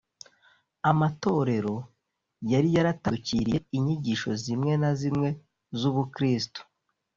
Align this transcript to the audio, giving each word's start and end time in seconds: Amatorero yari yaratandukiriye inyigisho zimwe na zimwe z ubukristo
Amatorero 0.91 1.75
yari 2.51 2.69
yaratandukiriye 2.75 3.59
inyigisho 3.77 4.29
zimwe 4.43 4.73
na 4.81 4.91
zimwe 4.99 5.29
z 5.79 5.81
ubukristo 5.89 6.59